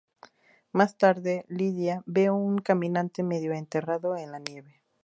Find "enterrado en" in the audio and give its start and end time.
3.53-4.31